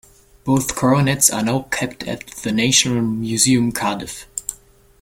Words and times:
Both 0.45 0.73
coronets 0.75 1.29
are 1.29 1.43
now 1.43 1.67
kept 1.69 2.01
at 2.07 2.25
the 2.41 2.51
National 2.51 3.03
Museum 3.03 3.71
Cardiff. 3.71 4.25